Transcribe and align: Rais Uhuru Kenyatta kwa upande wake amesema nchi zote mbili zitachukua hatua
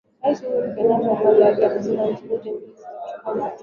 Rais 0.23 0.39
Uhuru 0.47 0.67
Kenyatta 0.75 0.99
kwa 1.07 1.13
upande 1.17 1.43
wake 1.43 1.65
amesema 1.65 2.05
nchi 2.07 2.27
zote 2.27 2.51
mbili 2.51 2.73
zitachukua 2.73 3.19
hatua 3.23 3.51